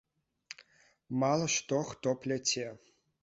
[1.25, 2.67] Мала што хто пляце.